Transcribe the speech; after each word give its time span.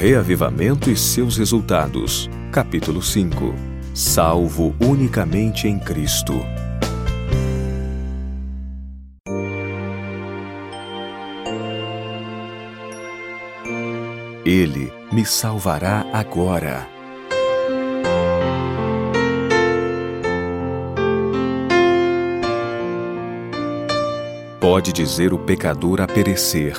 Reavivamento 0.00 0.92
e 0.92 0.96
seus 0.96 1.36
resultados. 1.36 2.30
Capítulo 2.52 3.02
5 3.02 3.52
Salvo 3.92 4.72
unicamente 4.80 5.66
em 5.66 5.76
Cristo. 5.76 6.34
Ele 14.46 14.92
me 15.10 15.26
salvará 15.26 16.06
agora. 16.12 16.86
Pode 24.60 24.92
dizer 24.92 25.32
o 25.32 25.38
pecador 25.40 26.00
a 26.00 26.06
perecer: 26.06 26.76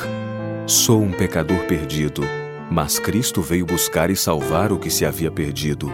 Sou 0.66 1.02
um 1.02 1.12
pecador 1.12 1.66
perdido 1.66 2.22
mas 2.70 3.00
Cristo 3.00 3.42
veio 3.42 3.66
buscar 3.66 4.10
e 4.10 4.16
salvar 4.16 4.72
o 4.72 4.78
que 4.78 4.90
se 4.90 5.06
havia 5.06 5.32
perdido. 5.32 5.92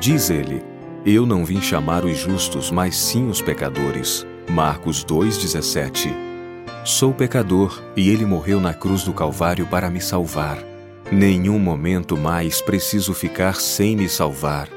Diz 0.00 0.30
ele: 0.30 0.62
Eu 1.04 1.24
não 1.24 1.44
vim 1.44 1.60
chamar 1.60 2.04
os 2.04 2.18
justos, 2.18 2.70
mas 2.70 2.96
sim 2.96 3.28
os 3.28 3.40
pecadores. 3.40 4.26
Marcos 4.48 5.04
2,17 5.04 6.28
Sou 6.84 7.12
pecador 7.12 7.82
e 7.94 8.08
ele 8.08 8.24
morreu 8.24 8.60
na 8.60 8.72
cruz 8.72 9.02
do 9.02 9.12
Calvário 9.12 9.66
para 9.66 9.90
me 9.90 10.00
salvar. 10.00 10.58
Nenhum 11.12 11.58
momento 11.58 12.16
mais 12.16 12.60
preciso 12.62 13.12
ficar 13.12 13.56
sem 13.56 13.96
me 13.96 14.08
salvar. 14.08 14.68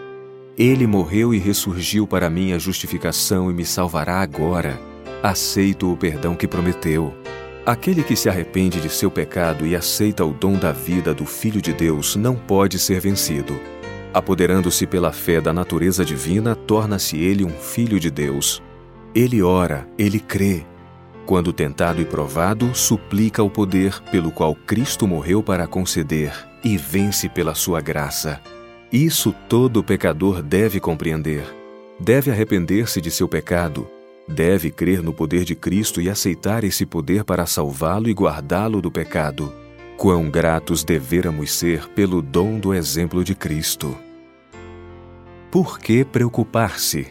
Ele 0.58 0.86
morreu 0.86 1.34
e 1.34 1.38
ressurgiu 1.38 2.06
para 2.06 2.30
minha 2.30 2.60
justificação 2.60 3.50
e 3.50 3.54
me 3.54 3.66
salvará 3.66 4.22
agora. 4.22 4.80
Aceito 5.24 5.92
o 5.92 5.98
perdão 5.98 6.36
que 6.36 6.48
prometeu. 6.48 7.14
Aquele 7.64 8.04
que 8.04 8.16
se 8.16 8.28
arrepende 8.28 8.82
de 8.82 8.90
seu 8.90 9.12
pecado 9.12 9.68
e 9.68 9.76
aceita 9.76 10.26
o 10.26 10.34
dom 10.34 10.54
da 10.54 10.72
vida 10.72 11.14
do 11.14 11.28
Filho 11.28 11.62
de 11.62 11.72
Deus 11.72 12.16
não 12.16 12.36
pode 12.36 12.80
ser 12.80 13.00
vencido. 13.00 13.60
Apoderando-se 14.12 14.88
pela 14.88 15.12
fé 15.12 15.40
da 15.40 15.54
natureza 15.54 16.04
divina, 16.04 16.56
torna-se 16.56 17.18
ele 17.18 17.46
um 17.46 17.52
filho 17.52 18.00
de 18.00 18.10
Deus. 18.10 18.64
Ele 19.14 19.44
ora, 19.44 19.88
ele 19.96 20.20
crê. 20.20 20.66
Quando 21.28 21.54
tentado 21.54 22.02
e 22.02 22.06
provado, 22.06 22.74
suplica 22.74 23.44
o 23.44 23.50
poder 23.50 24.02
pelo 24.12 24.32
qual 24.32 24.56
Cristo 24.56 25.08
morreu 25.08 25.44
para 25.44 25.68
conceder 25.68 26.34
e 26.64 26.78
vence 26.78 27.30
pela 27.30 27.54
sua 27.54 27.80
graça. 27.80 28.42
Isso 28.92 29.36
todo 29.48 29.84
pecador 29.84 30.42
deve 30.42 30.80
compreender. 30.80 31.46
Deve 32.00 32.32
arrepender-se 32.32 33.00
de 33.00 33.12
seu 33.12 33.30
pecado 33.30 33.88
Deve 34.28 34.72
crer 34.72 35.02
no 35.02 35.14
poder 35.14 35.44
de 35.44 35.56
Cristo 35.56 36.02
e 36.02 36.10
aceitar 36.10 36.64
esse 36.64 36.86
poder 36.86 37.24
para 37.24 37.46
salvá-lo 37.46 38.08
e 38.10 38.14
guardá-lo 38.14 38.82
do 38.82 38.92
pecado. 38.92 39.54
Quão 39.98 40.30
gratos 40.30 40.84
deveramos 40.84 41.52
ser 41.52 41.88
pelo 41.90 42.22
dom 42.22 42.60
do 42.60 42.74
exemplo 42.74 43.24
de 43.24 43.36
Cristo. 43.36 43.98
Por 45.52 45.80
que 45.80 46.06
preocupar-se? 46.06 47.08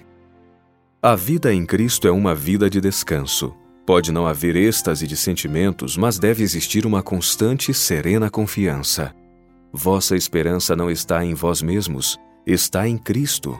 A 1.02 1.14
vida 1.14 1.52
em 1.52 1.64
Cristo 1.64 2.08
é 2.08 2.10
uma 2.10 2.34
vida 2.34 2.68
de 2.68 2.80
descanso. 2.80 3.54
Pode 3.86 4.12
não 4.12 4.26
haver 4.26 4.54
êxtase 4.54 5.06
de 5.06 5.16
sentimentos, 5.16 5.96
mas 5.96 6.18
deve 6.18 6.42
existir 6.42 6.86
uma 6.86 7.02
constante 7.02 7.70
e 7.70 7.74
serena 7.74 8.30
confiança. 8.30 9.14
Vossa 9.72 10.16
esperança 10.16 10.74
não 10.74 10.90
está 10.90 11.24
em 11.24 11.34
vós 11.34 11.62
mesmos, 11.62 12.18
está 12.46 12.88
em 12.88 12.98
Cristo. 12.98 13.58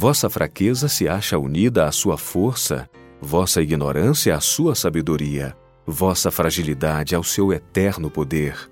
Vossa 0.00 0.30
fraqueza 0.30 0.86
se 0.86 1.08
acha 1.08 1.36
unida 1.36 1.84
à 1.84 1.90
sua 1.90 2.16
força, 2.16 2.88
vossa 3.20 3.60
ignorância 3.60 4.36
à 4.36 4.40
sua 4.40 4.76
sabedoria, 4.76 5.56
vossa 5.84 6.30
fragilidade 6.30 7.16
ao 7.16 7.24
seu 7.24 7.52
eterno 7.52 8.08
poder. 8.08 8.70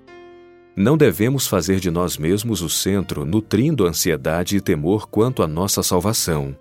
Não 0.73 0.95
devemos 0.95 1.45
fazer 1.45 1.81
de 1.81 1.91
nós 1.91 2.17
mesmos 2.17 2.61
o 2.61 2.69
centro, 2.69 3.25
nutrindo 3.25 3.85
ansiedade 3.85 4.55
e 4.55 4.61
temor 4.61 5.09
quanto 5.09 5.43
à 5.43 5.47
nossa 5.49 5.83
salvação. 5.83 6.55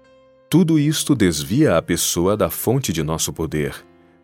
Tudo 0.50 0.81
isto 0.81 1.15
desvia 1.15 1.76
a 1.76 1.81
pessoa 1.81 2.37
da 2.37 2.50
fonte 2.50 2.93
de 2.93 3.05
nosso 3.05 3.32
poder. 3.32 3.72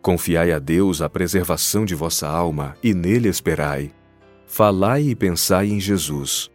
Confiai 0.00 0.50
a 0.50 0.58
Deus 0.58 1.00
a 1.00 1.08
preservação 1.08 1.84
de 1.84 1.94
vossa 1.94 2.28
alma 2.28 2.74
e 2.82 2.92
nele 2.92 3.28
esperai. 3.28 3.92
Falai 4.44 5.02
e 5.02 5.14
pensai 5.14 5.68
em 5.68 5.78
Jesus. 5.78 6.50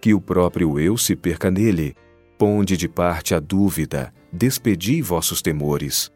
Que 0.00 0.14
o 0.14 0.20
próprio 0.20 0.78
eu 0.78 0.96
se 0.96 1.16
perca 1.16 1.50
nele 1.50 1.96
Ponde 2.42 2.76
de 2.76 2.88
parte 2.88 3.36
a 3.36 3.38
dúvida, 3.38 4.12
despedi 4.32 5.00
vossos 5.00 5.40
temores. 5.40 6.10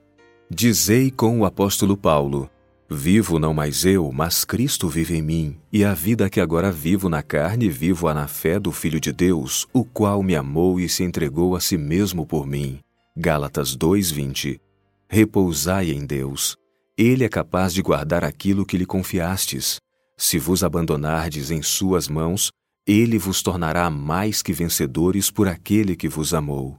Dizei 0.51 1.09
com 1.09 1.39
o 1.39 1.45
apóstolo 1.45 1.97
Paulo: 1.97 2.51
Vivo 2.91 3.39
não 3.39 3.55
mais 3.55 3.85
eu, 3.85 4.11
mas 4.11 4.45
Cristo 4.45 4.89
vive 4.89 5.17
em 5.17 5.23
mim, 5.23 5.57
e 5.73 5.85
a 5.85 5.95
vida 5.95 6.29
que 6.29 6.41
agora 6.41 6.73
vivo 6.73 7.09
na 7.09 7.23
carne, 7.23 7.69
vivo-a 7.69 8.13
na 8.13 8.27
fé 8.27 8.59
do 8.59 8.73
Filho 8.73 8.99
de 8.99 9.13
Deus, 9.13 9.69
o 9.73 9.85
qual 9.85 10.21
me 10.21 10.35
amou 10.35 10.81
e 10.81 10.89
se 10.89 11.05
entregou 11.05 11.55
a 11.55 11.61
si 11.61 11.79
mesmo 11.79 12.27
por 12.27 12.45
mim. 12.45 12.81
Gálatas 13.17 13.77
2:20. 13.77 14.61
Repousai 15.09 15.93
em 15.93 16.05
Deus. 16.05 16.57
Ele 16.99 17.23
é 17.23 17.29
capaz 17.29 17.73
de 17.73 17.83
guardar 17.83 18.25
aquilo 18.25 18.67
que 18.67 18.77
lhe 18.77 18.85
confiastes. 18.85 19.79
Se 20.17 20.41
vos 20.41 20.65
abandonardes 20.65 21.53
em 21.53 21.63
suas 21.63 22.09
mãos, 22.09 22.51
ele 22.87 23.19
vos 23.19 23.43
tornará 23.43 23.91
mais 23.91 24.43
que 24.43 24.53
vencedores 24.53 25.29
por 25.29 25.49
aquele 25.49 25.97
que 25.97 26.09
vos 26.09 26.33
amou. 26.33 26.79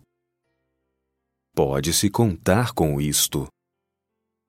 Pode-se 1.53 2.09
contar 2.09 2.71
com 2.71 3.01
isto. 3.01 3.47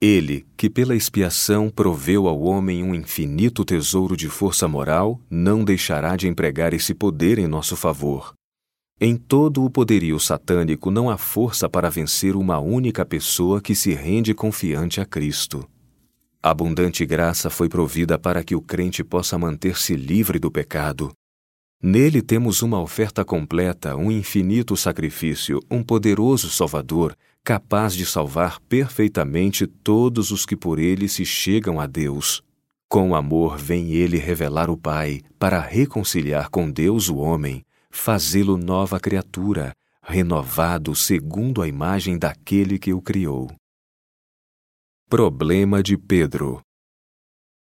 Ele, 0.00 0.46
que 0.56 0.70
pela 0.70 0.94
expiação 0.94 1.69
proveu 1.69 2.28
ao 2.28 2.41
homem 2.41 2.84
um 2.84 2.94
infinito 2.94 3.64
tesouro 3.64 4.16
de 4.16 4.28
força 4.28 4.69
moral, 4.69 5.20
não 5.28 5.64
deixará 5.64 6.14
de 6.14 6.28
empregar 6.28 6.72
esse 6.72 6.94
poder 6.94 7.41
em 7.41 7.48
nosso 7.48 7.75
favor. 7.75 8.32
Em 9.00 9.16
todo 9.16 9.64
o 9.64 9.70
poderio 9.70 10.20
satânico 10.20 10.92
não 10.92 11.10
há 11.10 11.16
força 11.16 11.69
para 11.69 11.90
vencer 11.90 12.36
uma 12.36 12.60
única 12.60 13.04
pessoa 13.04 13.60
que 13.60 13.75
se 13.75 13.92
rende 13.92 14.32
confiante 14.32 15.00
a 15.00 15.04
Cristo. 15.04 15.69
abundante 16.40 17.04
graça 17.04 17.50
foi 17.50 17.69
provida 17.69 18.16
para 18.16 18.44
que 18.44 18.54
o 18.54 18.62
crente 18.62 19.02
possa 19.02 19.36
manter-se 19.36 19.96
livre 19.96 20.38
do 20.38 20.50
pecado, 20.50 21.12
Nele 21.81 22.21
temos 22.21 22.61
uma 22.61 22.81
oferta 22.81 23.25
completa, 23.25 23.94
um 23.94 24.11
infinito 24.11 24.77
sacrifício, 24.77 25.61
um 25.71 25.81
poderoso 25.81 26.50
Salvador, 26.50 27.16
capaz 27.44 27.94
de 27.94 28.05
salvar 28.05 28.59
perfeitamente 28.62 29.65
todos 29.65 30.33
os 30.33 30.44
que 30.44 30.56
por 30.56 30.81
ele 30.81 31.09
se 31.09 31.25
chegam 31.25 31.81
a 31.81 31.87
Deus. 31.87 32.43
Com 32.88 33.15
amor 33.15 33.56
vem 33.56 33.93
ele 33.93 34.19
revelar 34.19 34.69
o 34.69 34.77
Pai, 34.77 35.21
para 35.38 35.61
reconciliar 35.61 36.50
com 36.50 36.69
Deus 36.69 37.09
o 37.09 37.19
homem, 37.19 37.65
fazê-lo 37.91 38.56
nova 38.56 38.99
criatura, 38.99 39.72
renovado 40.03 40.97
segundo 40.97 41.62
a 41.62 41.69
imagem 41.69 42.19
daquele 42.19 42.77
que 42.77 42.93
o 42.93 43.00
criou. 43.00 43.53
Problema 45.09 45.81
de 45.81 45.97
Pedro 45.97 46.61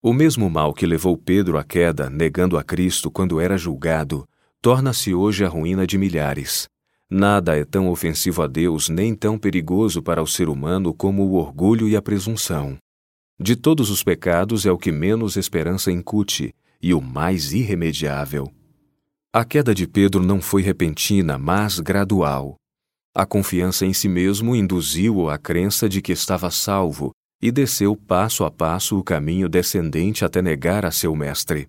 o 0.00 0.12
mesmo 0.12 0.48
mal 0.48 0.72
que 0.72 0.86
levou 0.86 1.16
Pedro 1.16 1.58
à 1.58 1.64
queda, 1.64 2.08
negando 2.08 2.56
a 2.56 2.62
Cristo 2.62 3.10
quando 3.10 3.40
era 3.40 3.58
julgado, 3.58 4.28
torna-se 4.62 5.12
hoje 5.12 5.44
a 5.44 5.48
ruína 5.48 5.86
de 5.86 5.98
milhares. 5.98 6.68
Nada 7.10 7.58
é 7.58 7.64
tão 7.64 7.88
ofensivo 7.88 8.42
a 8.42 8.46
Deus 8.46 8.88
nem 8.88 9.14
tão 9.14 9.38
perigoso 9.38 10.02
para 10.02 10.22
o 10.22 10.26
ser 10.26 10.48
humano 10.48 10.94
como 10.94 11.24
o 11.24 11.34
orgulho 11.34 11.88
e 11.88 11.96
a 11.96 12.02
presunção. 12.02 12.78
De 13.40 13.56
todos 13.56 13.90
os 13.90 14.04
pecados 14.04 14.66
é 14.66 14.70
o 14.70 14.78
que 14.78 14.92
menos 14.92 15.36
esperança 15.36 15.90
incute 15.90 16.54
e 16.80 16.94
o 16.94 17.00
mais 17.00 17.52
irremediável. 17.52 18.52
A 19.32 19.44
queda 19.44 19.74
de 19.74 19.86
Pedro 19.86 20.22
não 20.22 20.40
foi 20.40 20.62
repentina, 20.62 21.38
mas 21.38 21.80
gradual. 21.80 22.56
A 23.14 23.26
confiança 23.26 23.84
em 23.84 23.92
si 23.92 24.08
mesmo 24.08 24.54
induziu-o 24.54 25.28
à 25.28 25.38
crença 25.38 25.88
de 25.88 26.00
que 26.00 26.12
estava 26.12 26.50
salvo 26.50 27.12
e 27.40 27.50
desceu 27.50 27.94
passo 27.96 28.44
a 28.44 28.50
passo 28.50 28.98
o 28.98 29.04
caminho 29.04 29.48
descendente 29.48 30.24
até 30.24 30.42
negar 30.42 30.84
a 30.84 30.90
seu 30.90 31.14
mestre. 31.14 31.68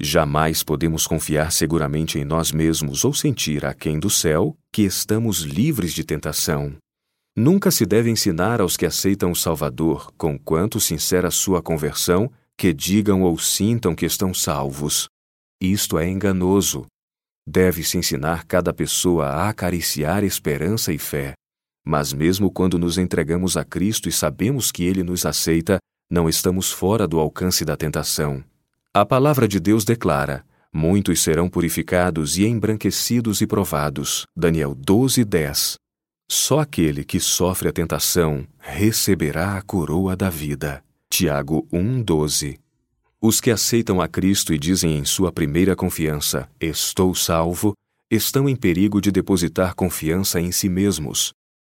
Jamais 0.00 0.62
podemos 0.62 1.06
confiar 1.06 1.50
seguramente 1.50 2.18
em 2.18 2.24
nós 2.24 2.52
mesmos 2.52 3.04
ou 3.04 3.12
sentir, 3.12 3.66
aquém 3.66 3.98
do 3.98 4.08
céu, 4.08 4.56
que 4.72 4.82
estamos 4.82 5.40
livres 5.40 5.92
de 5.92 6.04
tentação. 6.04 6.76
Nunca 7.36 7.70
se 7.70 7.84
deve 7.84 8.08
ensinar 8.08 8.60
aos 8.60 8.76
que 8.76 8.86
aceitam 8.86 9.32
o 9.32 9.36
Salvador, 9.36 10.12
conquanto 10.16 10.78
sincera 10.78 11.30
sua 11.30 11.60
conversão, 11.60 12.30
que 12.56 12.72
digam 12.72 13.22
ou 13.22 13.38
sintam 13.38 13.94
que 13.94 14.06
estão 14.06 14.32
salvos. 14.32 15.08
Isto 15.60 15.98
é 15.98 16.08
enganoso. 16.08 16.86
Deve-se 17.48 17.98
ensinar 17.98 18.44
cada 18.44 18.72
pessoa 18.72 19.26
a 19.26 19.48
acariciar 19.48 20.22
esperança 20.22 20.92
e 20.92 20.98
fé, 20.98 21.34
mas 21.84 22.12
mesmo 22.12 22.50
quando 22.50 22.78
nos 22.78 22.98
entregamos 22.98 23.56
a 23.56 23.64
Cristo 23.64 24.08
e 24.08 24.12
sabemos 24.12 24.70
que 24.70 24.84
Ele 24.84 25.02
nos 25.02 25.24
aceita, 25.24 25.78
não 26.10 26.28
estamos 26.28 26.70
fora 26.70 27.06
do 27.06 27.18
alcance 27.18 27.64
da 27.64 27.76
tentação. 27.76 28.42
A 28.94 29.04
palavra 29.04 29.46
de 29.46 29.60
Deus 29.60 29.84
declara: 29.84 30.44
Muitos 30.72 31.20
serão 31.20 31.48
purificados 31.48 32.36
e 32.38 32.46
embranquecidos 32.46 33.40
e 33.40 33.46
provados. 33.46 34.26
Daniel 34.36 34.74
12, 34.74 35.24
10. 35.24 35.76
Só 36.30 36.60
aquele 36.60 37.04
que 37.04 37.18
sofre 37.18 37.68
a 37.68 37.72
tentação 37.72 38.46
receberá 38.58 39.56
a 39.56 39.62
coroa 39.62 40.14
da 40.14 40.28
vida. 40.28 40.84
Tiago 41.10 41.66
1, 41.72 42.02
12. 42.02 42.58
Os 43.20 43.40
que 43.40 43.50
aceitam 43.50 44.00
a 44.00 44.06
Cristo 44.06 44.52
e 44.52 44.58
dizem 44.58 44.98
em 44.98 45.04
sua 45.04 45.32
primeira 45.32 45.74
confiança, 45.74 46.48
Estou 46.60 47.14
salvo, 47.14 47.72
estão 48.10 48.48
em 48.48 48.54
perigo 48.54 49.00
de 49.00 49.10
depositar 49.10 49.74
confiança 49.74 50.38
em 50.40 50.52
si 50.52 50.68
mesmos. 50.68 51.32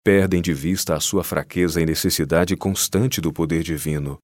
Perdem 0.04 0.42
de 0.42 0.54
vista 0.54 0.96
a 0.96 1.00
sua 1.00 1.24
fraqueza 1.24 1.82
e 1.82 1.86
necessidade 1.86 2.56
constante 2.56 3.20
do 3.20 3.34
poder 3.34 3.64
divino. 3.64 4.18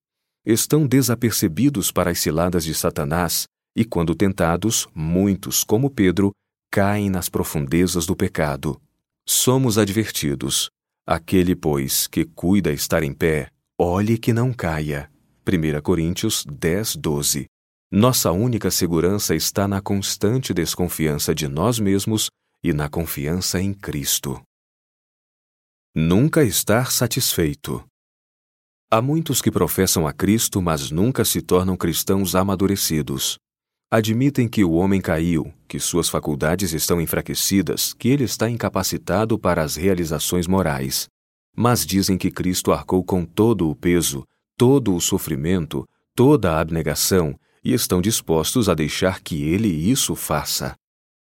Estão 0.45 0.87
desapercebidos 0.87 1.91
para 1.91 2.11
as 2.11 2.19
ciladas 2.19 2.63
de 2.63 2.73
Satanás 2.73 3.45
e, 3.75 3.83
quando 3.83 4.15
tentados, 4.15 4.87
muitos, 4.95 5.63
como 5.63 5.89
Pedro, 5.89 6.31
caem 6.71 7.09
nas 7.09 7.27
profundezas 7.27 8.05
do 8.05 8.15
pecado. 8.15 8.79
Somos 9.27 9.77
advertidos. 9.77 10.69
Aquele, 11.05 11.55
pois, 11.55 12.07
que 12.07 12.25
cuida 12.25 12.71
estar 12.71 13.03
em 13.03 13.13
pé, 13.13 13.49
olhe 13.77 14.17
que 14.17 14.31
não 14.31 14.53
caia. 14.53 15.11
1 15.47 15.81
Coríntios 15.81 16.45
10, 16.49 16.95
12. 16.95 17.45
Nossa 17.91 18.31
única 18.31 18.71
segurança 18.71 19.35
está 19.35 19.67
na 19.67 19.81
constante 19.81 20.53
desconfiança 20.53 21.35
de 21.35 21.47
nós 21.47 21.79
mesmos 21.79 22.29
e 22.63 22.73
na 22.73 22.89
confiança 22.89 23.61
em 23.61 23.73
Cristo. 23.73 24.41
Nunca 25.97 26.43
estar 26.43 26.91
satisfeito. 26.91 27.81
Há 28.91 29.01
muitos 29.01 29.41
que 29.41 29.49
professam 29.49 30.05
a 30.05 30.11
Cristo, 30.11 30.61
mas 30.61 30.91
nunca 30.91 31.23
se 31.23 31.41
tornam 31.41 31.77
cristãos 31.77 32.35
amadurecidos. 32.35 33.37
Admitem 33.89 34.45
que 34.47 34.65
o 34.65 34.73
homem 34.73 34.99
caiu, 34.99 35.53
que 35.69 35.79
suas 35.79 36.09
faculdades 36.09 36.73
estão 36.73 36.99
enfraquecidas, 36.99 37.93
que 37.93 38.09
ele 38.09 38.25
está 38.25 38.49
incapacitado 38.49 39.39
para 39.39 39.63
as 39.63 39.77
realizações 39.77 40.47
morais. 40.47 41.07
Mas 41.55 41.85
dizem 41.85 42.17
que 42.17 42.29
Cristo 42.29 42.73
arcou 42.73 43.01
com 43.01 43.23
todo 43.23 43.69
o 43.69 43.75
peso 43.75 44.25
todo 44.57 44.95
o 44.95 45.01
sofrimento, 45.01 45.87
toda 46.13 46.53
a 46.53 46.59
abnegação 46.59 47.37
e 47.63 47.73
estão 47.73 48.01
dispostos 48.01 48.69
a 48.69 48.73
deixar 48.73 49.21
que 49.21 49.43
ele 49.43 49.67
isso 49.67 50.15
faça. 50.15 50.75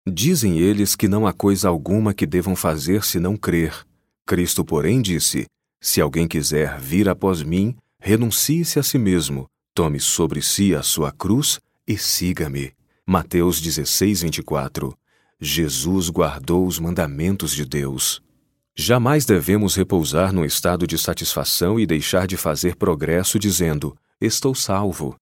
Dizem 0.07 0.59
eles 0.59 0.97
que 0.97 1.09
não 1.09 1.27
há 1.27 1.33
coisa 1.33 1.69
alguma 1.69 2.15
que 2.15 2.27
devam 2.27 2.57
fazer 2.57 3.05
senão 3.05 3.37
crer. 3.37 3.87
Cristo, 4.31 4.65
porém, 4.65 5.03
disse: 5.03 5.45
Se 5.81 6.01
alguém 6.01 6.29
quiser 6.29 6.79
vir 6.79 7.09
após 7.09 7.43
mim, 7.43 7.75
renuncie-se 7.99 8.79
a 8.79 8.83
si 8.85 8.97
mesmo, 8.97 9.49
tome 9.75 9.99
sobre 9.99 10.41
si 10.41 10.73
a 10.73 10.85
sua 10.85 11.11
cruz 11.11 11.59
e 11.85 11.99
siga-me. 11.99 12.73
Mateus 13.05 13.61
16, 13.61 14.23
24. 14.23 14.97
Jesus 15.41 16.09
guardou 16.09 16.65
os 16.65 16.79
mandamentos 16.79 17.51
de 17.51 17.65
Deus. 17.65 18.23
Jamais 18.77 19.25
devemos 19.25 19.75
repousar 19.75 20.33
num 20.33 20.45
estado 20.45 20.87
de 20.87 20.97
satisfação 20.97 21.81
e 21.81 21.85
deixar 21.85 22.29
de 22.29 22.37
fazer 22.37 22.77
progresso 22.77 23.37
dizendo: 23.37 23.97
Estou 24.21 24.55
salvo. 24.55 25.17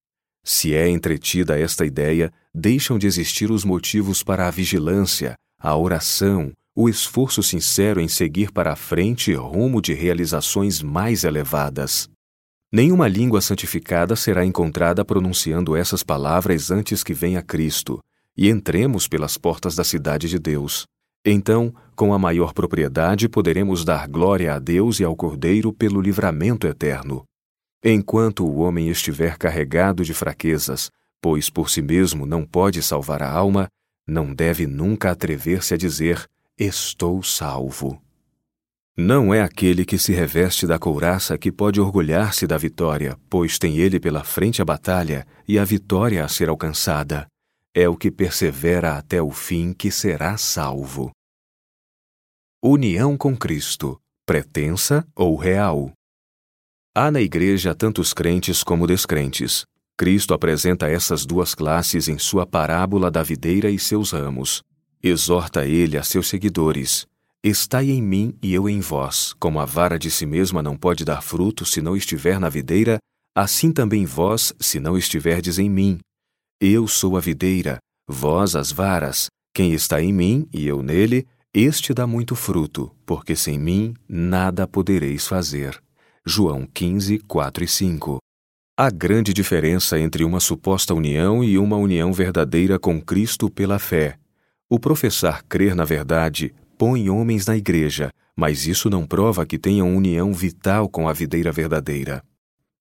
Se 0.44 0.74
é 0.74 0.86
entretida 0.86 1.58
esta 1.58 1.86
ideia, 1.86 2.30
deixam 2.54 2.98
de 2.98 3.06
existir 3.06 3.50
os 3.50 3.64
motivos 3.64 4.22
para 4.22 4.46
a 4.46 4.50
vigilância, 4.50 5.34
a 5.58 5.74
oração, 5.74 6.52
o 6.80 6.88
esforço 6.88 7.42
sincero 7.42 8.00
em 8.00 8.06
seguir 8.06 8.52
para 8.52 8.72
a 8.72 8.76
frente 8.76 9.34
rumo 9.34 9.82
de 9.82 9.92
realizações 9.94 10.80
mais 10.80 11.24
elevadas. 11.24 12.08
Nenhuma 12.72 13.08
língua 13.08 13.40
santificada 13.40 14.14
será 14.14 14.44
encontrada 14.44 15.04
pronunciando 15.04 15.74
essas 15.74 16.04
palavras 16.04 16.70
antes 16.70 17.02
que 17.02 17.12
venha 17.12 17.42
Cristo, 17.42 17.98
e 18.36 18.48
entremos 18.48 19.08
pelas 19.08 19.36
portas 19.36 19.74
da 19.74 19.82
cidade 19.82 20.28
de 20.28 20.38
Deus. 20.38 20.86
Então, 21.26 21.74
com 21.96 22.14
a 22.14 22.18
maior 22.18 22.52
propriedade, 22.52 23.28
poderemos 23.28 23.84
dar 23.84 24.06
glória 24.06 24.54
a 24.54 24.60
Deus 24.60 25.00
e 25.00 25.04
ao 25.04 25.16
Cordeiro 25.16 25.72
pelo 25.72 26.00
livramento 26.00 26.64
eterno. 26.64 27.24
Enquanto 27.82 28.46
o 28.46 28.58
homem 28.58 28.88
estiver 28.88 29.36
carregado 29.36 30.04
de 30.04 30.14
fraquezas, 30.14 30.92
pois 31.20 31.50
por 31.50 31.70
si 31.70 31.82
mesmo 31.82 32.24
não 32.24 32.44
pode 32.44 32.80
salvar 32.84 33.20
a 33.20 33.28
alma, 33.28 33.66
não 34.06 34.32
deve 34.32 34.64
nunca 34.64 35.10
atrever-se 35.10 35.74
a 35.74 35.76
dizer: 35.76 36.24
Estou 36.60 37.22
salvo. 37.22 38.02
Não 38.96 39.32
é 39.32 39.40
aquele 39.40 39.84
que 39.84 39.96
se 39.96 40.12
reveste 40.12 40.66
da 40.66 40.76
couraça 40.76 41.38
que 41.38 41.52
pode 41.52 41.80
orgulhar-se 41.80 42.48
da 42.48 42.58
vitória, 42.58 43.16
pois 43.30 43.60
tem 43.60 43.76
ele 43.76 44.00
pela 44.00 44.24
frente 44.24 44.60
a 44.60 44.64
batalha 44.64 45.24
e 45.46 45.56
a 45.56 45.64
vitória 45.64 46.24
a 46.24 46.26
ser 46.26 46.48
alcançada. 46.48 47.28
É 47.72 47.88
o 47.88 47.96
que 47.96 48.10
persevera 48.10 48.98
até 48.98 49.22
o 49.22 49.30
fim 49.30 49.72
que 49.72 49.88
será 49.88 50.36
salvo. 50.36 51.12
União 52.60 53.16
com 53.16 53.36
Cristo, 53.36 53.96
pretensa 54.26 55.06
ou 55.14 55.36
real. 55.36 55.92
Há 56.92 57.08
na 57.12 57.20
Igreja 57.20 57.72
tantos 57.72 58.12
crentes 58.12 58.64
como 58.64 58.84
descrentes. 58.84 59.64
Cristo 59.96 60.34
apresenta 60.34 60.88
essas 60.88 61.24
duas 61.24 61.54
classes 61.54 62.08
em 62.08 62.18
sua 62.18 62.44
parábola 62.44 63.12
da 63.12 63.22
videira 63.22 63.70
e 63.70 63.78
seus 63.78 64.10
ramos. 64.10 64.60
Exorta 65.02 65.66
ele 65.66 65.96
a 65.96 66.02
seus 66.02 66.28
seguidores: 66.28 67.06
Estai 67.42 67.90
em 67.90 68.02
mim 68.02 68.34
e 68.42 68.52
eu 68.52 68.68
em 68.68 68.80
vós. 68.80 69.32
Como 69.38 69.60
a 69.60 69.64
vara 69.64 69.98
de 69.98 70.10
si 70.10 70.26
mesma 70.26 70.62
não 70.62 70.76
pode 70.76 71.04
dar 71.04 71.22
fruto 71.22 71.64
se 71.64 71.80
não 71.80 71.96
estiver 71.96 72.40
na 72.40 72.48
videira, 72.48 72.98
assim 73.34 73.72
também 73.72 74.04
vós, 74.04 74.52
se 74.58 74.80
não 74.80 74.98
estiverdes 74.98 75.58
em 75.58 75.70
mim. 75.70 76.00
Eu 76.60 76.88
sou 76.88 77.16
a 77.16 77.20
videira, 77.20 77.78
vós 78.08 78.56
as 78.56 78.72
varas. 78.72 79.28
Quem 79.54 79.72
está 79.72 80.02
em 80.02 80.12
mim 80.12 80.48
e 80.52 80.66
eu 80.66 80.82
nele, 80.82 81.26
este 81.54 81.94
dá 81.94 82.06
muito 82.06 82.34
fruto, 82.34 82.94
porque 83.06 83.36
sem 83.36 83.58
mim 83.58 83.94
nada 84.08 84.66
podereis 84.66 85.26
fazer. 85.26 85.80
João 86.26 86.66
15, 86.66 87.20
4 87.20 87.64
e 87.64 87.68
5. 87.68 88.18
Há 88.76 88.90
grande 88.90 89.32
diferença 89.32 89.98
entre 89.98 90.24
uma 90.24 90.40
suposta 90.40 90.92
união 90.92 91.42
e 91.42 91.56
uma 91.56 91.76
união 91.76 92.12
verdadeira 92.12 92.78
com 92.78 93.00
Cristo 93.00 93.48
pela 93.48 93.78
fé. 93.78 94.18
O 94.70 94.78
professar 94.78 95.42
crer 95.48 95.74
na 95.74 95.84
verdade 95.84 96.54
põe 96.76 97.08
homens 97.08 97.46
na 97.46 97.56
igreja, 97.56 98.10
mas 98.36 98.66
isso 98.66 98.90
não 98.90 99.06
prova 99.06 99.46
que 99.46 99.58
tenham 99.58 99.96
união 99.96 100.32
vital 100.34 100.90
com 100.90 101.08
a 101.08 101.12
videira 101.14 101.50
verdadeira. 101.50 102.22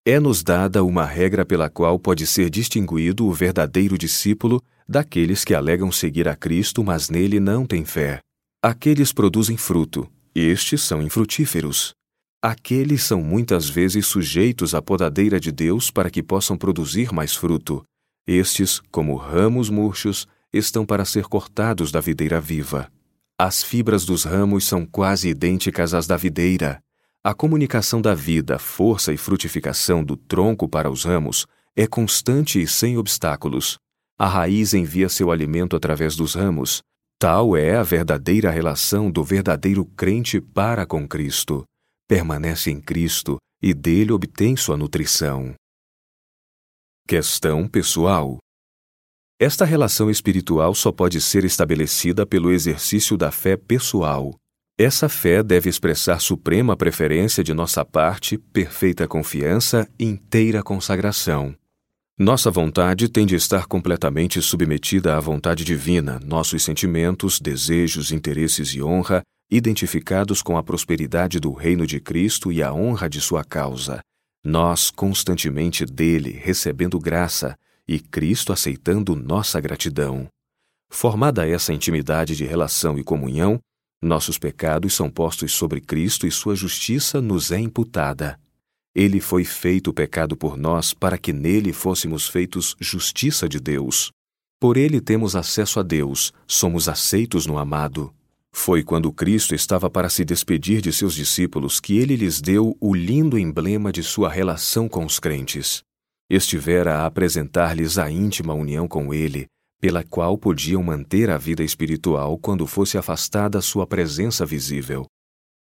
É-nos 0.06 0.44
dada 0.44 0.84
uma 0.84 1.06
regra 1.06 1.46
pela 1.46 1.70
qual 1.70 1.98
pode 1.98 2.28
ser 2.28 2.50
distinguido 2.50 3.26
o 3.26 3.32
verdadeiro 3.32 3.98
discípulo 3.98 4.62
daqueles 4.88 5.46
que 5.46 5.54
alegam 5.54 5.90
seguir 5.90 6.28
a 6.28 6.36
Cristo, 6.36 6.84
mas 6.84 7.10
nele 7.10 7.40
não 7.40 7.66
têm 7.66 7.86
fé. 7.86 8.20
Aqueles 8.62 9.14
produzem 9.14 9.56
fruto, 9.56 10.10
estes 10.36 10.82
são 10.82 11.02
infrutíferos. 11.02 11.94
Aqueles 12.42 13.02
são 13.04 13.22
muitas 13.22 13.70
vezes 13.70 14.06
sujeitos 14.06 14.76
à 14.76 14.82
podadeira 14.82 15.40
de 15.40 15.54
Deus 15.54 15.90
para 15.90 16.10
que 16.10 16.22
possam 16.22 16.58
produzir 16.58 17.14
mais 17.14 17.34
fruto. 17.34 17.84
Estes, 18.28 18.82
como 18.92 19.16
ramos 19.16 19.70
murchos, 19.70 20.28
estão 20.54 20.86
para 20.86 21.06
ser 21.06 21.26
cortados 21.26 21.92
da 21.92 22.00
videira 22.00 22.40
viva. 22.42 22.92
As 23.38 23.64
fibras 23.64 24.06
dos 24.06 24.24
ramos 24.24 24.66
são 24.66 24.86
quase 24.86 25.30
idênticas 25.30 25.94
às 25.94 26.08
da 26.08 26.18
videira. 26.18 26.82
A 27.24 27.34
comunicação 27.34 28.02
da 28.02 28.16
vida, 28.16 28.58
força 28.58 29.14
e 29.14 29.18
frutificação 29.18 30.04
do 30.04 30.16
tronco 30.16 30.68
para 30.68 30.90
os 30.90 31.04
ramos 31.04 31.46
é 31.76 31.86
constante 31.86 32.62
e 32.62 32.68
sem 32.68 32.98
obstáculos. 32.98 33.78
A 34.18 34.28
raiz 34.28 34.74
envia 34.74 35.10
seu 35.10 35.32
alimento 35.32 35.76
através 35.76 36.16
dos 36.16 36.34
ramos, 36.34 36.82
Tal 37.20 37.58
é 37.58 37.76
a 37.76 37.82
verdadeira 37.82 38.52
relação 38.52 39.10
do 39.10 39.24
verdadeiro 39.24 39.84
crente 39.84 40.40
para 40.40 40.86
com 40.86 41.08
Cristo. 41.08 41.66
Permanece 42.08 42.70
em 42.70 42.80
Cristo 42.80 43.38
e 43.60 43.74
dele 43.74 44.12
obtém 44.12 44.56
sua 44.56 44.78
nutrição. 44.78 45.56
Questão 47.08 47.68
pessoal. 47.68 48.38
Esta 49.40 49.66
relação 49.66 50.10
espiritual 50.10 50.74
só 50.74 50.92
pode 50.92 51.22
ser 51.22 51.46
estabelecida 51.46 52.26
pelo 52.26 52.52
exercício 52.52 53.16
da 53.16 53.30
fé 53.30 53.56
pessoal. 53.56 54.34
Essa 54.76 55.08
fé 55.08 55.44
deve 55.44 55.70
expressar 55.70 56.20
suprema 56.20 56.76
preferência 56.76 57.44
de 57.44 57.54
nossa 57.54 57.86
parte, 57.86 58.36
perfeita 58.36 59.08
confiança, 59.08 59.88
inteira 60.00 60.64
consagração. 60.64 61.56
Nossa 62.18 62.50
vontade 62.50 63.08
tem 63.10 63.28
de 63.28 63.36
estar 63.36 63.68
completamente 63.68 64.42
submetida 64.42 65.16
à 65.16 65.20
vontade 65.20 65.64
divina, 65.64 66.20
nossos 66.26 66.64
sentimentos, 66.64 67.40
desejos, 67.40 68.12
interesses 68.12 68.70
e 68.70 68.82
honra, 68.82 69.22
identificados 69.52 70.42
com 70.42 70.58
a 70.58 70.64
prosperidade 70.64 71.40
do 71.40 71.54
reino 71.54 71.86
de 71.86 72.00
Cristo 72.00 72.52
e 72.52 72.64
a 72.64 72.74
honra 72.74 73.08
de 73.08 73.22
sua 73.22 73.44
causa. 73.44 74.00
Nós 74.44 74.90
constantemente 74.90 75.86
dele 75.86 76.32
recebendo 76.32 77.00
graça 77.00 77.56
e 77.88 78.00
Cristo 78.00 78.52
aceitando 78.52 79.16
nossa 79.16 79.60
gratidão. 79.60 80.28
Formada 80.90 81.48
essa 81.48 81.74
intimidade 81.74 82.36
de 82.36 82.46
relação 82.46 82.98
e 82.98 83.04
comunhão, 83.04 83.60
nossos 84.02 84.38
pecados 84.38 84.94
são 84.94 85.10
postos 85.10 85.54
sobre 85.54 85.82
Cristo 85.82 86.28
e 86.28 86.32
sua 86.32 86.56
justiça 86.56 87.22
nos 87.22 87.52
é 87.52 87.60
imputada. 87.60 88.40
Ele 88.96 89.20
foi 89.20 89.44
feito 89.44 89.94
pecado 89.94 90.36
por 90.36 90.58
nós 90.58 90.94
para 90.94 91.18
que 91.18 91.32
nele 91.32 91.72
fôssemos 91.72 92.28
feitos 92.28 92.76
justiça 92.80 93.48
de 93.48 93.60
Deus. 93.60 94.12
Por 94.60 94.76
ele 94.76 95.00
temos 95.00 95.36
acesso 95.36 95.80
a 95.80 95.84
Deus, 95.84 96.34
somos 96.48 96.90
aceitos 96.90 97.46
no 97.46 97.58
amado. 97.58 98.14
Foi 98.52 98.84
quando 98.84 99.12
Cristo 99.12 99.54
estava 99.54 99.88
para 99.88 100.10
se 100.10 100.26
despedir 100.26 100.82
de 100.82 100.92
seus 100.92 101.14
discípulos 101.14 101.80
que 101.80 101.98
ele 101.98 102.16
lhes 102.16 102.42
deu 102.42 102.76
o 102.80 102.96
lindo 102.96 103.38
emblema 103.38 103.92
de 103.92 104.02
sua 104.02 104.30
relação 104.30 104.90
com 104.90 105.06
os 105.06 105.20
crentes. 105.20 105.84
Estivera 106.30 107.00
a 107.00 107.06
apresentar-lhes 107.06 107.98
a 107.98 108.12
íntima 108.12 108.54
união 108.54 108.88
com 108.88 109.14
ele, 109.14 109.48
pela 109.80 110.04
qual 110.04 110.38
podiam 110.38 110.82
manter 110.84 111.30
a 111.30 111.38
vida 111.38 111.64
espiritual 111.64 112.38
quando 112.38 112.66
fosse 112.66 112.98
afastada 112.98 113.62
sua 113.62 113.86
presença 113.86 114.46
visível. 114.46 115.06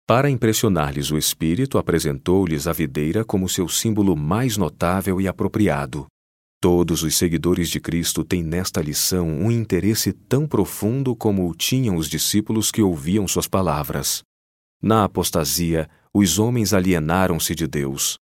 Para 0.07 0.29
impressionar-lhes 0.29 1.11
o 1.11 1.17
espírito, 1.17 1.79
apresentou-lhes 1.79 2.67
a 2.67 2.73
videira 2.73 3.25
como 3.25 3.49
seu 3.49 3.69
símbolo 3.69 4.17
mais 4.17 4.57
notável 4.57 5.21
e 5.21 5.29
apropriado. 5.29 6.07
Todos 6.61 7.03
os 7.03 7.17
seguidores 7.17 7.69
de 7.69 7.81
Cristo 7.81 8.23
têm 8.23 8.43
nesta 8.43 8.81
lição 8.81 9.29
um 9.29 9.51
interesse 9.51 10.13
tão 10.13 10.47
profundo 10.47 11.17
como 11.17 11.49
o 11.49 11.55
tinham 11.55 11.97
os 11.97 12.09
discípulos 12.09 12.71
que 12.71 12.83
ouviam 12.83 13.27
suas 13.27 13.49
palavras. 13.49 14.23
Na 14.81 15.05
apostasia, 15.05 15.89
os 16.13 16.39
homens 16.39 16.73
alienaram-se 16.73 17.55
de 17.55 17.67
Deus. 17.67 18.19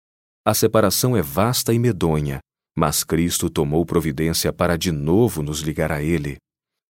A 0.46 0.54
separação 0.54 1.16
é 1.16 1.22
vasta 1.22 1.74
e 1.74 1.78
medonha, 1.78 2.38
mas 2.78 3.02
Cristo 3.02 3.50
tomou 3.50 3.84
providência 3.84 4.52
para 4.52 4.76
de 4.76 4.92
novo 4.92 5.42
nos 5.42 5.58
ligar 5.58 5.90
a 5.90 6.00
Ele. 6.00 6.36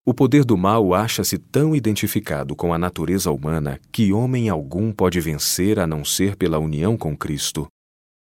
O 0.06 0.14
poder 0.14 0.44
do 0.44 0.58
mal 0.58 0.94
acha-se 0.94 1.38
tão 1.38 1.74
identificado 1.74 2.54
com 2.54 2.74
a 2.74 2.78
natureza 2.78 3.32
humana 3.32 3.80
que 3.94 4.12
homem 4.12 4.50
algum 4.50 4.92
pode 4.92 5.22
vencer 5.22 5.80
a 5.80 5.88
não 5.88 6.04
ser 6.04 6.36
pela 6.36 6.60
união 6.60 6.98
com 6.98 7.16
Cristo. 7.16 7.66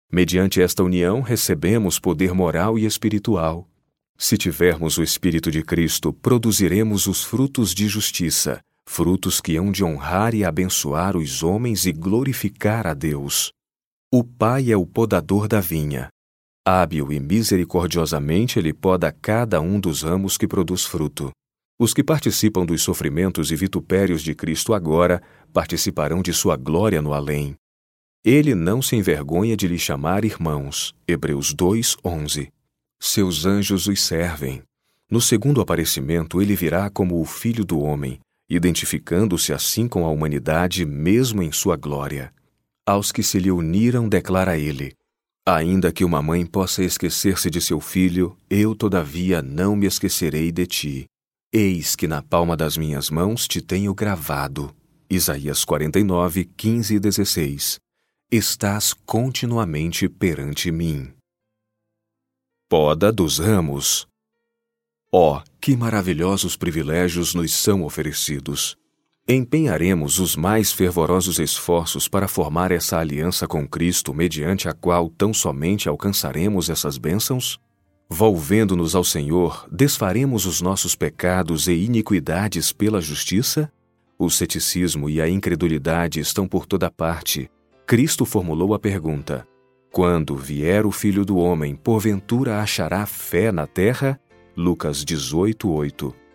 Mediante 0.10 0.62
esta 0.62 0.82
união, 0.82 1.20
recebemos 1.20 2.00
poder 2.00 2.34
moral 2.34 2.80
e 2.80 2.86
espiritual. 2.86 3.68
Se 4.18 4.38
tivermos 4.38 4.98
o 4.98 5.04
Espírito 5.04 5.52
de 5.52 5.62
Cristo, 5.62 6.14
produziremos 6.14 7.06
os 7.06 7.26
frutos 7.26 7.76
de 7.76 7.86
justiça, 7.90 8.62
frutos 8.88 9.42
que 9.42 9.58
hão 9.58 9.74
de 9.74 9.84
honrar 9.84 10.34
e 10.34 10.46
abençoar 10.46 11.18
os 11.18 11.44
homens 11.44 11.86
e 11.86 11.92
glorificar 11.92 12.88
a 12.88 12.94
Deus. 12.94 13.52
O 14.10 14.24
Pai 14.24 14.72
é 14.72 14.78
o 14.78 14.86
podador 14.86 15.50
da 15.50 15.60
vinha. 15.60 16.08
Hábil 16.66 17.12
e 17.12 17.20
misericordiosamente 17.20 18.58
ele 18.58 18.72
poda 18.72 19.12
cada 19.12 19.60
um 19.60 19.78
dos 19.82 20.02
ramos 20.02 20.38
que 20.38 20.48
produz 20.48 20.86
fruto. 20.86 21.30
Os 21.78 21.94
que 21.94 22.02
participam 22.02 22.66
dos 22.66 22.82
sofrimentos 22.82 23.52
e 23.52 23.56
vitupérios 23.58 24.24
de 24.24 24.34
Cristo 24.34 24.74
agora 24.74 25.22
participarão 25.52 26.22
de 26.22 26.32
sua 26.32 26.56
glória 26.56 27.02
no 27.02 27.14
além. 27.14 27.56
Ele 28.24 28.56
não 28.56 28.82
se 28.82 28.96
envergonha 28.96 29.58
de 29.58 29.68
lhe 29.68 29.78
chamar 29.78 30.24
irmãos. 30.24 30.96
Hebreus 31.06 31.54
2, 31.54 31.98
11. 32.02 32.48
Seus 33.02 33.46
anjos 33.46 33.88
os 33.88 34.02
servem. 34.02 34.64
No 35.12 35.20
segundo 35.20 35.60
aparecimento, 35.60 36.42
ele 36.42 36.56
virá 36.56 36.90
como 36.90 37.20
o 37.20 37.26
Filho 37.26 37.66
do 37.66 37.82
Homem, 37.82 38.22
identificando-se 38.50 39.52
assim 39.52 39.86
com 39.86 40.06
a 40.06 40.10
humanidade, 40.10 40.86
mesmo 40.86 41.44
em 41.44 41.52
sua 41.52 41.76
glória. 41.76 42.32
Aos 42.88 43.12
que 43.12 43.22
se 43.22 43.38
lhe 43.38 43.52
uniram, 43.52 44.08
declara 44.08 44.58
ele: 44.58 44.94
Ainda 45.46 45.92
que 45.92 46.06
uma 46.06 46.22
mãe 46.22 46.46
possa 46.46 46.82
esquecer-se 46.82 47.50
de 47.50 47.60
seu 47.60 47.82
filho, 47.82 48.38
eu, 48.50 48.74
todavia, 48.74 49.42
não 49.42 49.76
me 49.76 49.86
esquecerei 49.86 50.54
de 50.54 50.66
ti. 50.66 51.06
Eis 51.52 51.98
que 51.98 52.08
na 52.08 52.22
palma 52.22 52.56
das 52.56 52.78
minhas 52.78 53.10
mãos 53.10 53.46
te 53.46 53.62
tenho 53.62 53.94
gravado. 53.94 54.74
Isaías 55.10 55.66
49, 55.66 56.46
15 56.46 56.96
e 56.96 57.00
16 57.00 57.80
estás 58.30 58.94
continuamente 58.94 60.10
perante 60.10 60.70
mim. 60.70 61.14
Poda 62.70 63.10
dos 63.10 63.40
ramos. 63.40 64.06
Oh, 65.10 65.42
que 65.62 65.78
maravilhosos 65.78 66.58
privilégios 66.58 67.34
nos 67.34 67.54
são 67.54 67.84
oferecidos! 67.84 68.78
Empenharemos 69.30 70.20
os 70.20 70.38
mais 70.38 70.72
fervorosos 70.72 71.38
esforços 71.38 72.08
para 72.08 72.30
formar 72.30 72.72
essa 72.72 72.98
aliança 72.98 73.46
com 73.46 73.68
Cristo, 73.68 74.14
mediante 74.14 74.70
a 74.70 74.74
qual 74.74 75.10
tão 75.10 75.34
somente 75.34 75.90
alcançaremos 75.90 76.70
essas 76.70 76.98
bênçãos? 76.98 77.60
Volvendo-nos 78.08 78.96
ao 78.96 79.04
Senhor, 79.04 79.68
desfaremos 79.70 80.46
os 80.46 80.62
nossos 80.62 80.96
pecados 80.96 81.68
e 81.68 81.74
iniquidades 81.74 82.72
pela 82.72 83.02
justiça? 83.02 83.70
O 84.18 84.30
ceticismo 84.30 85.10
e 85.10 85.20
a 85.20 85.28
incredulidade 85.28 86.22
estão 86.22 86.48
por 86.48 86.66
toda 86.66 86.90
parte, 86.90 87.52
Cristo 87.86 88.24
formulou 88.24 88.74
a 88.74 88.80
pergunta: 88.80 89.46
Quando 89.92 90.38
vier 90.38 90.86
o 90.86 90.92
Filho 90.92 91.26
do 91.26 91.36
Homem, 91.36 91.76
porventura 91.76 92.62
achará 92.62 93.06
fé 93.06 93.52
na 93.52 93.68
terra? 93.68 94.18
Lucas 94.56 95.04
18, 95.04 95.70
8. 95.70 96.27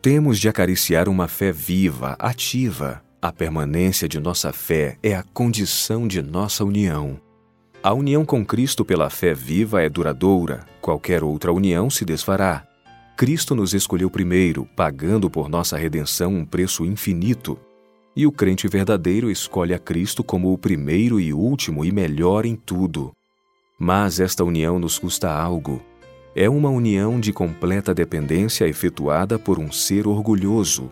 Temos 0.00 0.38
de 0.38 0.48
acariciar 0.48 1.08
uma 1.08 1.26
fé 1.26 1.50
viva, 1.50 2.14
ativa. 2.20 3.02
A 3.20 3.32
permanência 3.32 4.08
de 4.08 4.20
nossa 4.20 4.52
fé 4.52 4.96
é 5.02 5.12
a 5.12 5.24
condição 5.24 6.06
de 6.06 6.22
nossa 6.22 6.64
união. 6.64 7.20
A 7.82 7.92
união 7.92 8.24
com 8.24 8.46
Cristo 8.46 8.84
pela 8.84 9.10
fé 9.10 9.34
viva 9.34 9.82
é 9.82 9.88
duradoura, 9.88 10.64
qualquer 10.80 11.24
outra 11.24 11.52
união 11.52 11.90
se 11.90 12.04
desfará. 12.04 12.64
Cristo 13.16 13.56
nos 13.56 13.74
escolheu 13.74 14.08
primeiro, 14.08 14.68
pagando 14.76 15.28
por 15.28 15.48
nossa 15.48 15.76
redenção 15.76 16.32
um 16.32 16.44
preço 16.44 16.84
infinito. 16.84 17.58
E 18.14 18.24
o 18.24 18.30
crente 18.30 18.68
verdadeiro 18.68 19.28
escolhe 19.28 19.74
a 19.74 19.80
Cristo 19.80 20.22
como 20.22 20.52
o 20.52 20.58
primeiro 20.58 21.18
e 21.18 21.32
último 21.32 21.84
e 21.84 21.90
melhor 21.90 22.46
em 22.46 22.54
tudo. 22.54 23.12
Mas 23.76 24.20
esta 24.20 24.44
união 24.44 24.78
nos 24.78 24.96
custa 24.96 25.28
algo. 25.28 25.82
É 26.34 26.48
uma 26.48 26.68
união 26.68 27.18
de 27.18 27.32
completa 27.32 27.94
dependência 27.94 28.66
efetuada 28.66 29.38
por 29.38 29.58
um 29.58 29.72
ser 29.72 30.06
orgulhoso. 30.06 30.90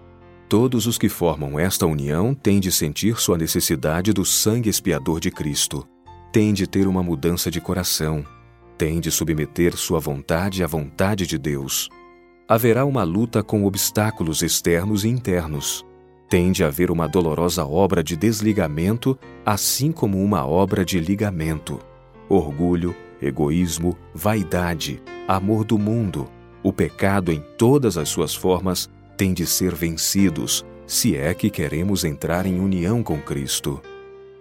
Todos 0.48 0.86
os 0.86 0.96
que 0.96 1.08
formam 1.08 1.58
esta 1.58 1.86
união 1.86 2.34
têm 2.34 2.60
de 2.60 2.70
sentir 2.70 3.20
sua 3.20 3.36
necessidade 3.36 4.12
do 4.12 4.24
sangue 4.24 4.68
expiador 4.68 5.20
de 5.20 5.30
Cristo. 5.30 5.86
Têm 6.32 6.52
de 6.52 6.66
ter 6.66 6.86
uma 6.86 7.02
mudança 7.02 7.50
de 7.50 7.60
coração. 7.60 8.24
Têm 8.78 9.00
de 9.00 9.10
submeter 9.10 9.76
sua 9.76 9.98
vontade 9.98 10.62
à 10.62 10.66
vontade 10.66 11.26
de 11.26 11.38
Deus. 11.38 11.88
Haverá 12.48 12.84
uma 12.84 13.02
luta 13.02 13.42
com 13.42 13.64
obstáculos 13.64 14.42
externos 14.42 15.04
e 15.04 15.08
internos 15.08 15.84
tem 16.28 16.50
de 16.50 16.64
haver 16.64 16.90
uma 16.90 17.06
dolorosa 17.06 17.64
obra 17.64 18.02
de 18.02 18.16
desligamento, 18.16 19.18
assim 19.44 19.92
como 19.92 20.22
uma 20.22 20.44
obra 20.46 20.84
de 20.84 20.98
ligamento. 20.98 21.78
Orgulho, 22.28 22.94
egoísmo, 23.20 23.96
vaidade, 24.14 25.02
amor 25.26 25.64
do 25.64 25.78
mundo, 25.78 26.28
o 26.62 26.72
pecado 26.72 27.30
em 27.32 27.42
todas 27.56 27.96
as 27.96 28.08
suas 28.08 28.34
formas 28.34 28.90
têm 29.16 29.32
de 29.32 29.46
ser 29.46 29.74
vencidos, 29.74 30.64
se 30.86 31.16
é 31.16 31.32
que 31.34 31.50
queremos 31.50 32.04
entrar 32.04 32.46
em 32.46 32.60
união 32.60 33.02
com 33.02 33.20
Cristo. 33.20 33.80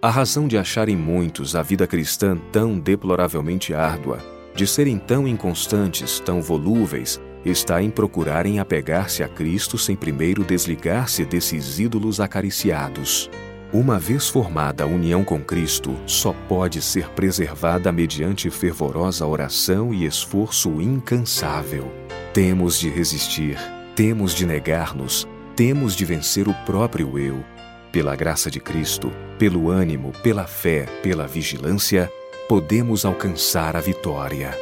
A 0.02 0.10
razão 0.10 0.46
de 0.46 0.58
acharem 0.58 0.96
muitos 0.96 1.56
a 1.56 1.62
vida 1.62 1.86
cristã 1.86 2.36
tão 2.52 2.78
deploravelmente 2.78 3.74
árdua, 3.74 4.18
de 4.54 4.66
serem 4.66 4.98
tão 4.98 5.26
inconstantes, 5.26 6.20
tão 6.20 6.40
volúveis, 6.40 7.20
está 7.44 7.82
em 7.82 7.90
procurarem 7.90 8.58
apegar-se 8.58 9.22
a 9.22 9.28
Cristo 9.28 9.78
sem 9.78 9.94
primeiro 9.94 10.44
desligar-se 10.44 11.24
desses 11.24 11.78
ídolos 11.78 12.20
acariciados. 12.20 13.30
Uma 13.72 13.98
vez 13.98 14.28
formada 14.28 14.84
a 14.84 14.86
união 14.86 15.24
com 15.24 15.42
Cristo, 15.42 15.96
só 16.06 16.32
pode 16.48 16.80
ser 16.80 17.08
preservada 17.10 17.90
mediante 17.90 18.48
fervorosa 18.48 19.26
oração 19.26 19.92
e 19.92 20.06
esforço 20.06 20.80
incansável. 20.80 21.90
Temos 22.32 22.78
de 22.78 22.88
resistir, 22.88 23.58
temos 23.96 24.32
de 24.34 24.46
negar-nos, 24.46 25.26
temos 25.56 25.96
de 25.96 26.04
vencer 26.04 26.46
o 26.48 26.54
próprio 26.64 27.18
eu. 27.18 27.44
Pela 27.90 28.14
graça 28.14 28.48
de 28.48 28.60
Cristo, 28.60 29.10
pelo 29.36 29.68
ânimo, 29.68 30.12
pela 30.22 30.46
fé, 30.46 30.86
pela 31.02 31.26
vigilância, 31.26 32.10
podemos 32.48 33.04
alcançar 33.04 33.74
a 33.74 33.80
vitória. 33.80 34.56